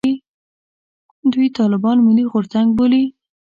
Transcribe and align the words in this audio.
دوی 1.33 1.47
طالبان 1.57 1.97
«ملي 2.05 2.23
غورځنګ» 2.31 2.69
بولي. 2.77 3.03